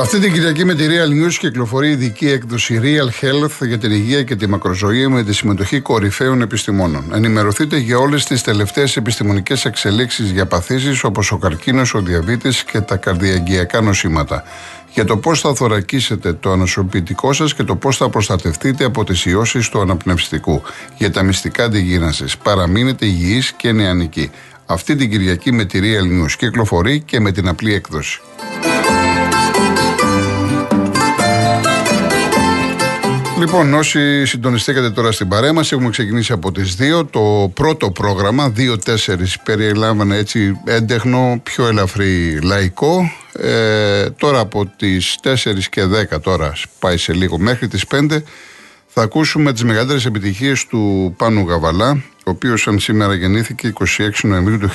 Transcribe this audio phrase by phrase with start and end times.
[0.00, 4.22] Αυτή την Κυριακή με τη Real News κυκλοφορεί ειδική έκδοση Real Health για την υγεία
[4.22, 7.04] και τη μακροζωία με τη συμμετοχή κορυφαίων επιστημόνων.
[7.14, 12.80] Ενημερωθείτε για όλες τις τελευταίες επιστημονικές εξελίξεις για παθήσεις όπως ο καρκίνος, ο διαβήτης και
[12.80, 14.42] τα καρδιαγγειακά νοσήματα.
[14.92, 19.24] Για το πώς θα θωρακίσετε το ανοσοποιητικό σας και το πώς θα προστατευτείτε από τις
[19.24, 20.62] ιώσεις του αναπνευστικού.
[20.96, 22.24] Για τα μυστικά αντιγύρανση.
[22.42, 24.30] Παραμείνετε υγιείς και νεανικοί.
[24.66, 28.20] Αυτή την Κυριακή με τη Real News κυκλοφορεί και με την απλή έκδοση.
[33.38, 37.06] Λοιπόν, όσοι συντονιστήκατε τώρα στην παρέα μας, έχουμε ξεκινήσει από τις 2.
[37.10, 43.10] Το πρώτο πρόγραμμα, 2-4, περιλάμβανε έτσι έντεχνο, πιο ελαφρύ λαϊκό.
[43.32, 48.22] Ε, τώρα από τις 4 και 10, τώρα πάει σε λίγο μέχρι τις 5,
[48.86, 53.84] θα ακούσουμε τις μεγαλύτερες επιτυχίες του Πάνου Γαβαλά, ο οποίος αν σήμερα γεννήθηκε 26
[54.22, 54.70] Νοεμβρίου του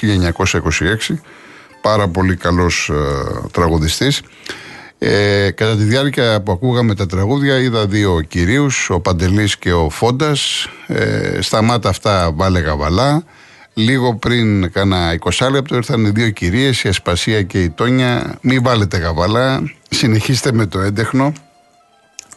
[1.10, 1.20] 1926.
[1.82, 2.94] Πάρα πολύ καλός ε,
[3.52, 4.22] τραγουδιστής.
[5.06, 9.90] Ε, κατά τη διάρκεια που ακούγαμε τα τραγούδια είδα δύο κυρίους, ο Παντελής και ο
[9.90, 10.68] Φόντας.
[10.88, 13.24] Ε, στα μάτα αυτά βάλε γαβαλά.
[13.74, 18.38] Λίγο πριν κάνα 20 λεπτό ήρθαν οι δύο κυρίες, η Ασπασία και η Τόνια.
[18.42, 21.34] Μην βάλετε γαβαλά, συνεχίστε με το έντεχνο.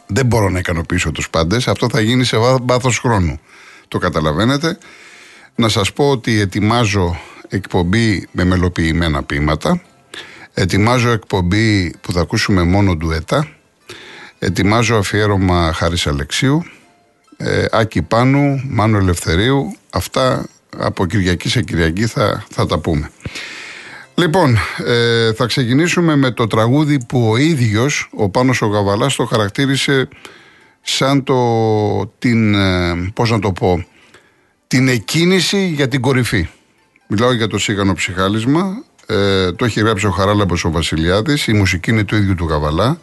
[0.07, 3.39] Δεν μπορώ να ικανοποιήσω τους πάντες, αυτό θα γίνει σε βάθος χρόνου.
[3.87, 4.77] Το καταλαβαίνετε.
[5.55, 9.81] Να σας πω ότι ετοιμάζω εκπομπή με μελοποιημένα ποίηματα.
[10.59, 13.47] Ετοιμάζω εκπομπή που θα ακούσουμε μόνο ντουέτα.
[14.39, 16.63] Ετοιμάζω αφιέρωμα Χάρης Αλεξίου.
[17.37, 19.75] Ε, Άκη Πάνου, Μάνο Ελευθερίου.
[19.89, 20.45] Αυτά
[20.77, 23.11] από Κυριακή σε Κυριακή θα, θα τα πούμε.
[24.15, 29.25] Λοιπόν, ε, θα ξεκινήσουμε με το τραγούδι που ο ίδιος, ο Πάνος ο Γαβαλάς, το
[29.25, 30.07] χαρακτήρισε
[30.81, 31.35] σαν το,
[32.19, 33.85] την, ε, πώς να το πω,
[34.67, 36.47] την εκκίνηση για την κορυφή.
[37.07, 41.91] Μιλάω για το σύγανο ψυχάλισμα, ε, το έχει γράψει ο Χαράλαμπος ο Βασιλιάδης, η μουσική
[41.91, 42.99] είναι του ίδιου του Γαβαλά.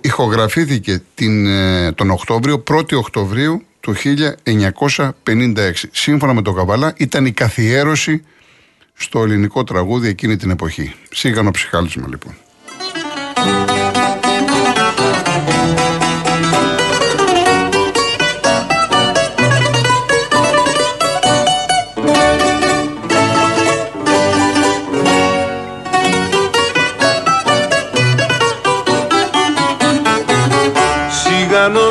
[0.00, 5.88] Ηχογραφήθηκε την, ε, τον Οκτώβριο, 1η Οκτωβρίου του 1956.
[5.92, 8.24] Σύμφωνα με τον Καβαλά ήταν η καθιέρωση
[8.94, 10.94] στο ελληνικό τραγούδι εκείνη την εποχή.
[11.10, 12.34] Σίγανο ψυχάλισμα λοιπόν.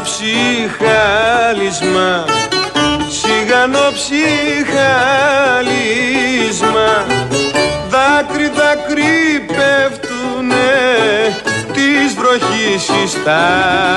[0.03, 1.66] Ψυχάλισμα
[3.09, 4.25] Σιγανό ψυχάλισμα
[7.89, 10.72] Δάκρυ δάκρυ πέφτουνε
[11.73, 13.91] Της βροχής οι στάλες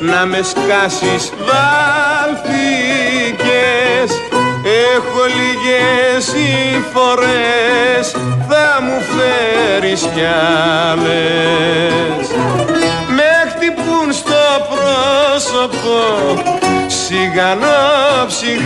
[0.00, 2.50] να με σκάσεις βάλθηκες
[4.62, 6.34] Έχω λίγες
[6.92, 8.10] φορές
[8.48, 10.24] θα μου φέρεις κι
[10.90, 12.26] άλλες.
[13.08, 15.98] Με χτυπούν στο πρόσωπο
[16.86, 18.60] σιγανό ψυχάλες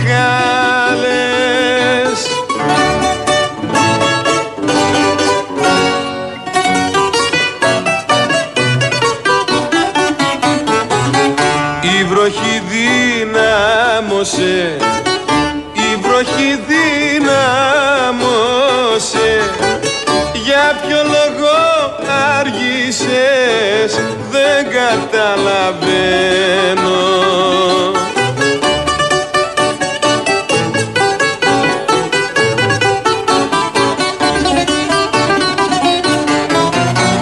[24.31, 25.93] δεν καταλαβαίνω.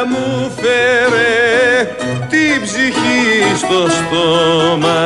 [0.05, 1.85] μου φέρε
[2.29, 4.99] την ψυχή στο στόμα.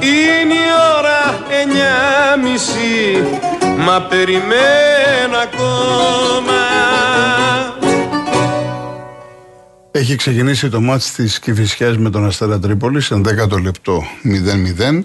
[0.00, 3.22] Είναι η ώρα εννιά μισή
[3.78, 6.62] μα περιμένω ακόμα.
[9.90, 15.04] Έχει ξεκινήσει το μάτς της Κηφισιάς με τον Αστέρα Τρίπολης εν 10 λεπτό 0-0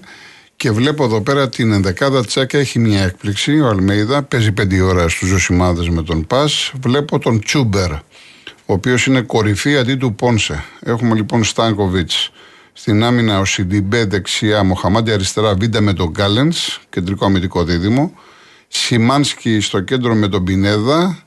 [0.59, 3.59] και βλέπω εδώ πέρα την ενδεκάδα Τσέκα έχει μια έκπληξη.
[3.59, 6.71] Ο Αλμέιδα παίζει 5 ώρα στους Ζωσιμάδες με τον Πας.
[6.81, 8.01] Βλέπω τον Τσούμπερ, ο
[8.65, 10.63] οποίος είναι κορυφή αντί του Πόνσε.
[10.79, 12.31] Έχουμε λοιπόν Στάνκοβιτς
[12.73, 16.53] στην άμυνα ο Σιντιμπέ δεξιά, Μοχαμάντι αριστερά, Βίντα με τον Γκάλεν,
[16.89, 18.13] κεντρικό αμυντικό δίδυμο.
[18.67, 21.23] Σιμάνσκι στο κέντρο με τον Πινέδα.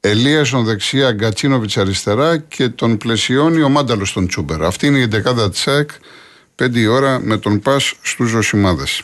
[0.00, 4.62] Ελίασον δεξιά, Γκατσίνοβιτς αριστερά και τον πλαισιώνει ο Μάνταλος στον Τσούμπερ.
[4.62, 5.90] Αυτή είναι η δεκάδα Τσεκ
[6.58, 9.02] 5 ώρα με τον Πας στους Ζωσιμάδες.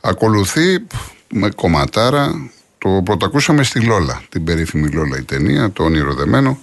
[0.00, 0.86] Ακολουθεί
[1.28, 6.58] με κομματάρα, το πρωτακούσαμε στη Λόλα, την περίφημη Λόλα η ταινία, το όνειρο δεμένο,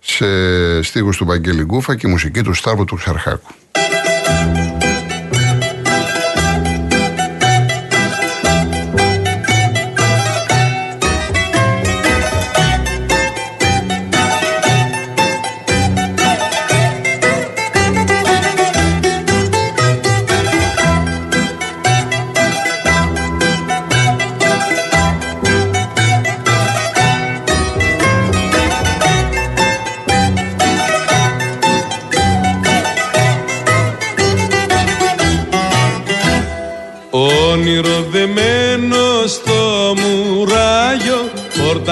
[0.00, 0.26] σε
[0.82, 3.54] στίχους του Βαγγέλη Γκούφα και μουσική του Σταύρου του Ξαρχάκου.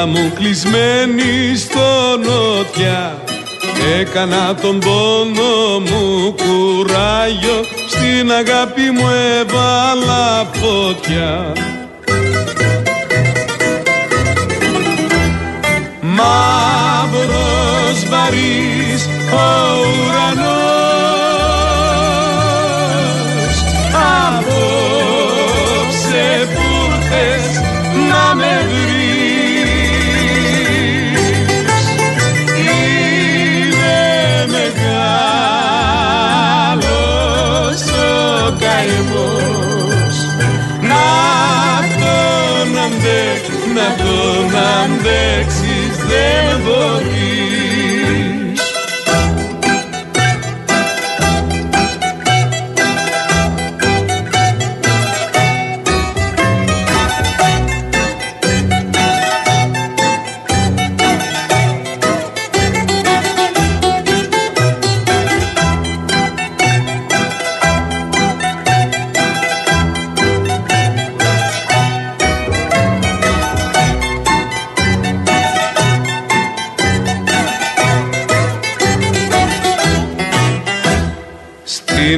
[0.04, 3.24] Μου κλεισμένη στο νότια
[3.98, 9.08] Έκανα τον πόνο μου κουράγιο Στην αγάπη μου
[9.40, 11.52] έβαλα φωτιά.
[16.00, 19.34] Μαύρος βαρύς ο
[20.06, 20.76] ουρανός.
[24.36, 26.68] Απόψε που
[27.08, 27.60] θες
[28.10, 28.75] να με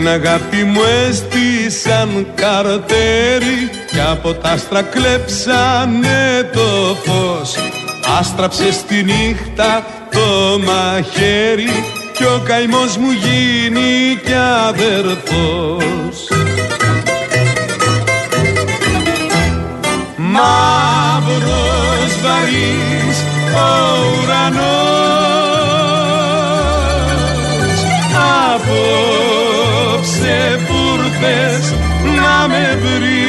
[0.08, 7.54] Την αγάπη μου έστησαν καρτέρι Κι από τα άστρα κλέψανε το φως.
[8.18, 11.84] Άστραψε στη νύχτα το μαχαίρι
[12.16, 14.34] Κι ο καημός μου γίνει κι
[14.68, 16.28] αδερφός.
[20.16, 23.18] Μαύρος βαρύς
[23.54, 23.56] ο
[24.22, 24.88] ουρανός
[30.08, 30.98] απόψε που
[32.16, 33.27] να με βρεις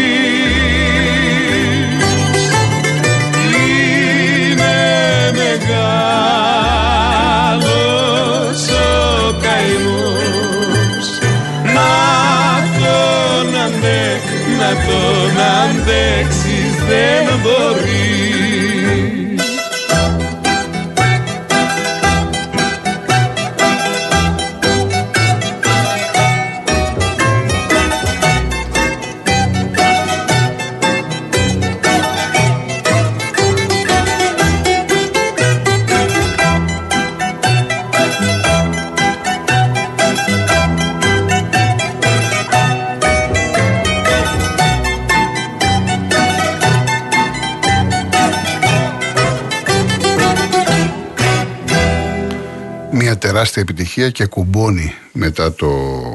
[53.18, 55.68] τεράστια επιτυχία και κουμπώνει μετά το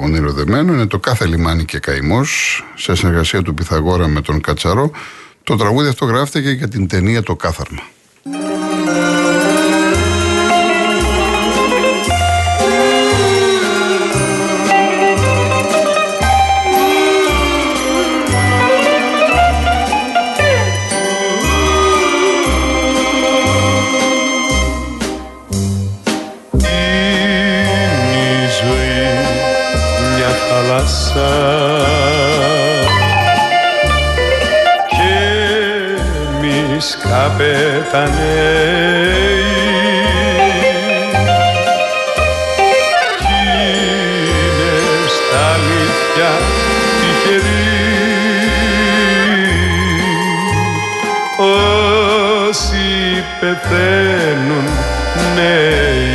[0.03, 4.91] ονειροδεμένο είναι το κάθε λιμάνι και καημός σε συνεργασία του Πιθαγόρα με τον Κατσαρό.
[5.43, 7.83] Το τραγούδι αυτό γράφτηκε για την ταινία Το Κάθαρμα.
[37.37, 38.25] Πεθανέει
[43.19, 44.73] κι είναι
[45.09, 46.31] στα αλήθεια
[47.01, 47.75] τυχεροί
[52.49, 54.67] όσοι πεθαίνουν
[55.35, 56.14] νέοι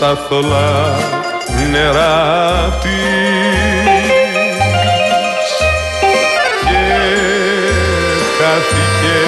[0.00, 0.98] θολά
[1.70, 2.90] νερά της.
[6.70, 6.88] Και
[8.38, 9.18] χάθηκε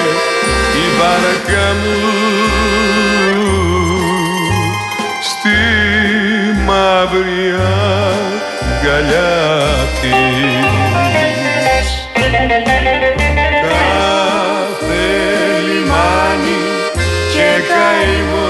[0.74, 2.00] η βάρκα μου
[5.22, 5.58] στη
[6.66, 7.44] μαύρη
[8.80, 9.34] αγκαλιά
[10.00, 10.60] της.
[13.68, 15.04] Κάθε
[15.66, 16.60] λιμάνι
[17.32, 18.41] και καημό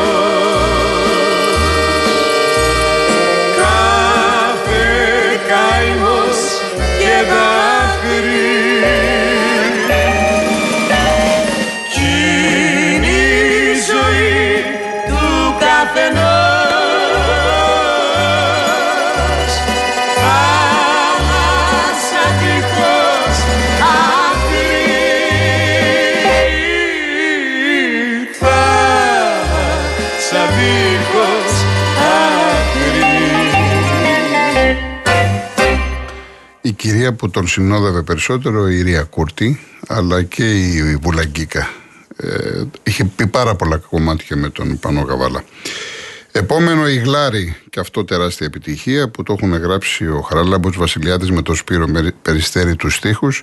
[36.82, 41.68] κυρία που τον συνόδευε περισσότερο, η Ρία Κούρτη, αλλά και η Βουλαγκίκα.
[42.16, 45.44] Ε, είχε πει πάρα πολλά κομμάτια με τον Πανό Γαβάλα.
[46.32, 51.42] Επόμενο η Γλάρη, και αυτό τεράστια επιτυχία που το έχουν γράψει ο Χαράλαμπος Βασιλιάδης με
[51.42, 51.86] το Σπύρο
[52.22, 53.42] Περιστέρη τους στίχους.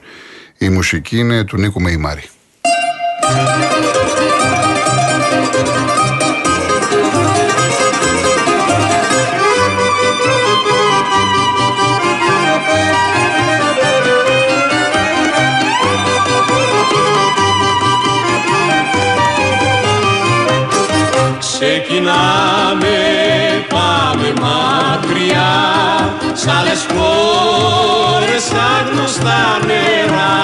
[0.58, 2.24] Η μουσική είναι του Νίκου Μεϊμάρη.
[29.20, 30.38] Άγνωστα νερά.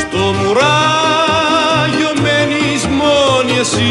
[0.00, 3.90] Στο μουράγιο μένεις μόνη εσύ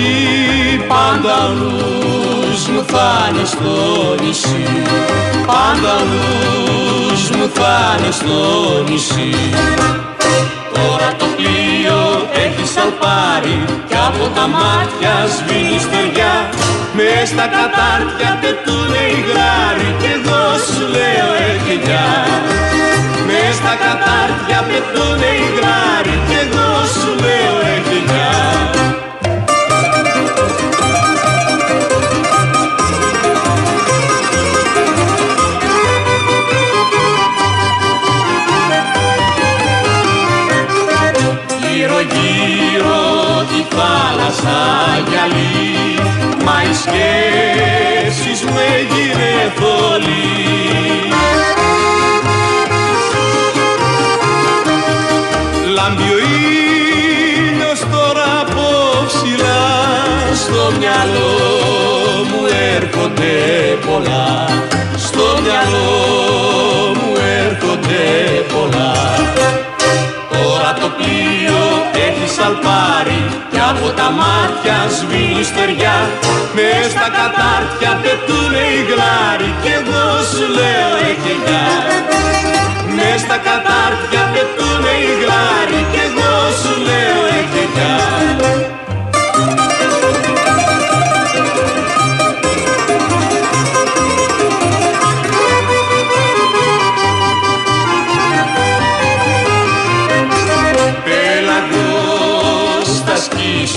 [0.88, 4.65] Πάντα νους μου θα είναι στο νησί.
[5.46, 9.36] Πάντα νους μου θα είναι στο νησί.
[10.74, 11.61] Τώρα το πλοίο
[12.82, 16.34] έχει σαλπάρει Κι από τα μάτια σβήνει στεριά.
[16.96, 22.10] Μες στα κατάρτια πετούνε οι γράροι Κι εγώ σου λέω εγγελιά
[23.28, 27.61] Μες στα κατάρτια πετούνε οι γράροι Κι εγώ σου λέω
[45.22, 46.00] γυαλί
[46.46, 50.30] Μα οι σκέψεις μου έγινε θολή.
[55.75, 56.18] Λάμπει ο
[57.48, 58.66] ήλιος τώρα από
[59.08, 59.63] ψηλά
[60.34, 61.34] Στο μυαλό
[62.30, 62.42] μου
[62.75, 63.36] έρχονται
[63.86, 64.48] πολλά.
[64.98, 65.90] Στο μυαλό
[66.96, 68.04] μου έρχονται
[68.54, 68.92] πολλά
[74.20, 75.98] μάτια σβήνει στεριά.
[76.56, 81.68] Μες στα κατάρτια πετούνε οι γλάροι Κι εγώ σου λέω εγγελιά
[82.96, 85.82] Μες στα κατάρτια πετούνε οι γλάροι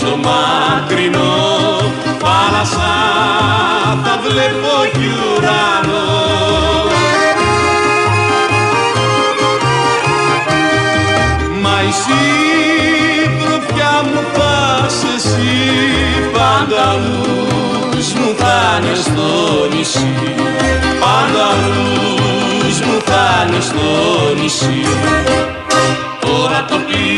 [0.05, 1.35] τόσο μακρινό
[2.19, 2.93] θάλασσα
[4.05, 6.09] θα βλέπω κι ουρανό.
[11.63, 15.65] Μα η συντροφιά μου θα εσύ
[16.33, 16.87] πάντα
[18.17, 19.31] μου θα είναι στο
[19.77, 20.15] νησί.
[21.01, 21.47] Πάντα
[22.87, 23.89] μου θα είναι στο
[24.41, 24.83] νησί.
[26.21, 27.14] Τώρα το πλοίο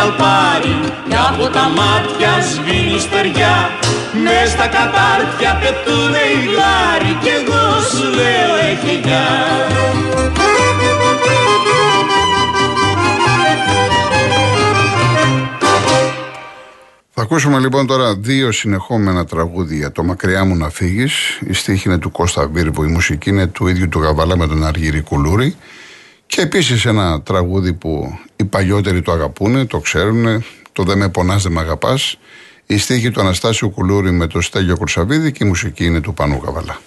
[0.00, 3.70] έχει σαλπάρει και από τα μάτια σβήνει στεριά
[4.24, 9.28] μες στα κατάρτια πετούνε οι γάροι κι εγώ σου λέω έχει γεια
[17.10, 19.92] Θα ακούσουμε λοιπόν τώρα δύο συνεχόμενα τραγούδια.
[19.92, 21.38] Το Μακριά μου να φύγεις.
[21.46, 24.64] Η στίχη είναι του Κώστα Βίρβου, η μουσική είναι του ίδιου του Γαβαλά με τον
[24.66, 25.56] Αργύρι Κουλούρη.
[26.30, 31.42] Και επίσης ένα τραγούδι που οι παλιότεροι το αγαπούν, το ξέρουν, το Δεν με πονάς,
[31.42, 32.18] δεν με αγαπάς.
[32.66, 36.40] Η στίχη του Αναστάσιου Κουλούρη με το Στέλιο Κουρσαβίδη και η μουσική είναι του Πανού
[36.44, 36.80] Γαβαλά.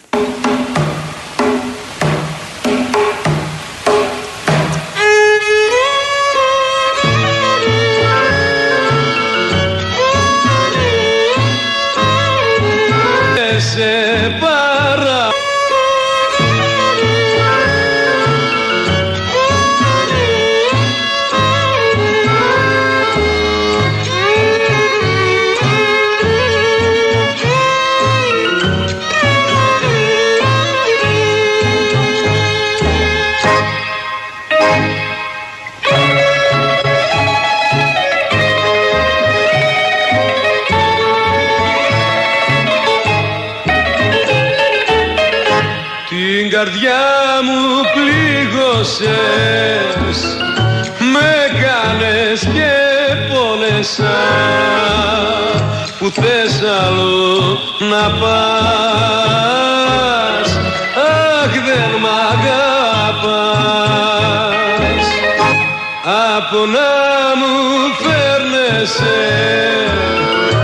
[46.64, 47.06] Καρδιά
[47.44, 47.62] μου
[47.94, 49.10] πλήγωσες.
[51.14, 52.74] Με κάνες και
[53.30, 54.20] πόνεσα
[56.00, 58.50] Που θες αλλού να πας.
[61.42, 63.76] Αχ δεν μ' αγαπάς.
[66.38, 66.92] Από να
[67.40, 67.56] μου
[68.04, 69.22] φέρνεσαι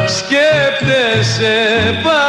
[0.06, 1.58] Σκέπτεσαι
[2.04, 2.29] παράλογα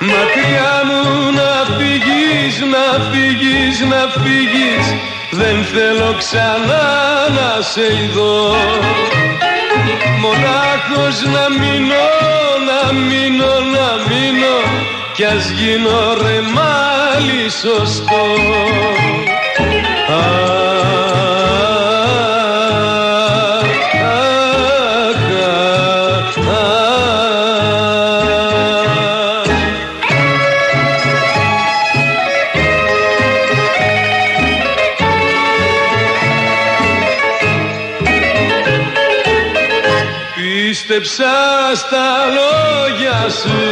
[0.00, 1.02] Μακριά μου
[1.38, 4.86] να φύγεις, να φύγεις, να φύγεις
[5.30, 6.86] δεν θέλω ξανά
[7.36, 8.40] να σε ειδώ.
[10.20, 12.06] Μονάχος να μείνω,
[12.68, 14.56] να μείνω, να μείνω
[15.16, 18.25] κι ας γίνω ρε μάλι σωστό
[43.36, 43.65] Yesu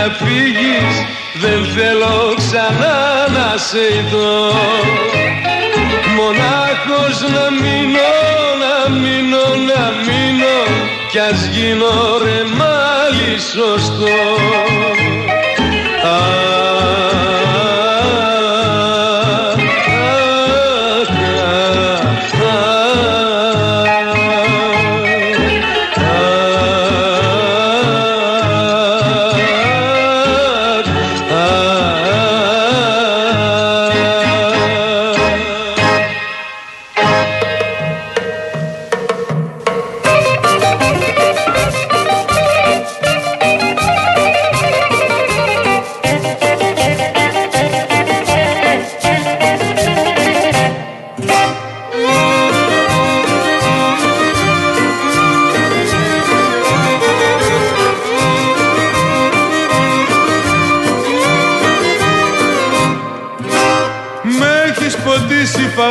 [0.00, 0.94] να φύγεις
[1.34, 2.98] Δεν θέλω ξανά
[3.36, 4.52] να σε δω.
[6.16, 8.10] Μονάχος να μείνω,
[8.62, 10.56] να μείνω, να μείνω
[11.10, 13.89] Κι ας γίνω ρε μάλι σωστό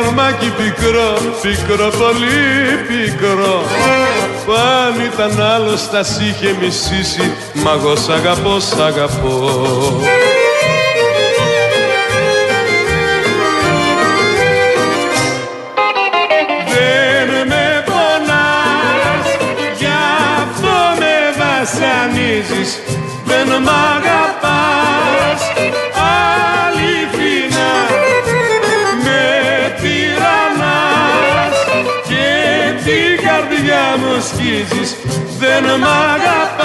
[0.02, 2.38] φαρμάκι πικρό, πικρό πολύ
[2.88, 3.62] πικρό.
[4.44, 10.00] Που αν ήταν άλλος θα σ' είχε μισήσει Μα εγώ σ' αγαπώ, σ' αγαπώ.
[16.66, 19.26] Δεν με πονάς,
[19.78, 19.92] γι'
[20.40, 22.80] αυτό με βασανίζεις.
[23.24, 24.09] Δεν μ'
[34.60, 34.96] μου σκίζεις
[35.38, 36.59] Δεν μ' αγαπάς,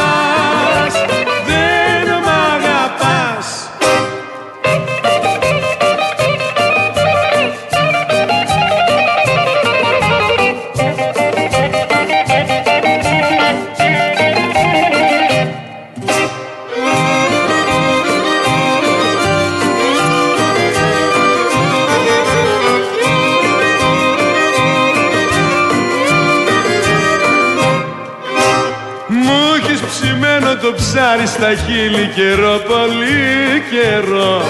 [31.37, 34.41] στα χείλη καιρό, πολύ καιρό.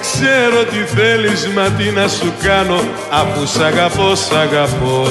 [0.00, 5.06] Ξέρω τι θέλεις, μα τι να σου κάνω Αφού σ' αγαπώ, σ' αγαπώ.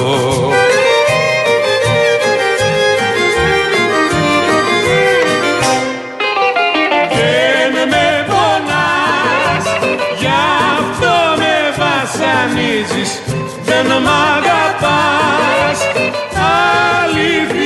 [7.18, 9.66] Δεν με πονάς,
[10.20, 10.32] γι'
[10.80, 13.22] αυτό με βασανίζεις.
[13.66, 15.80] Δεν μ' αγαπάς,
[16.52, 17.61] αληθινά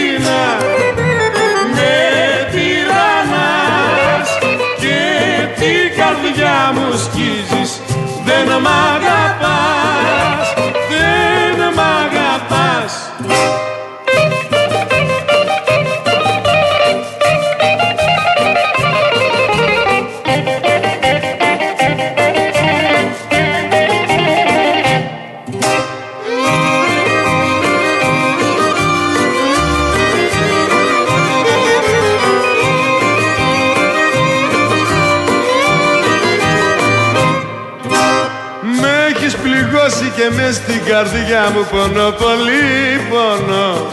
[38.68, 43.92] Με έχεις πληγώσει και μες στην καρδιά μου πονώ πολύ πονώ.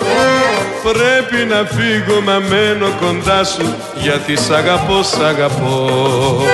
[0.82, 6.44] Πρέπει να φύγω μα μένω κοντά σου γιατί σ' αγαπώ, σ' αγαπώ.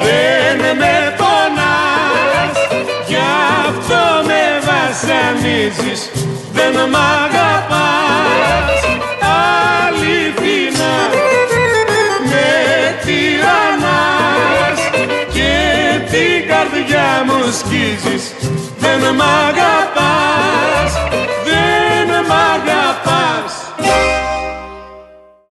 [0.00, 2.56] Δεν με πονάς,
[3.06, 3.16] γι'
[3.68, 6.10] αυτό με βασανίζεις.
[6.52, 6.96] Δεν μ'
[17.46, 18.34] λουσκίζεις
[18.78, 20.92] Δεν μ' αγαπάς
[21.44, 23.65] Δεν μ' αγαπάς.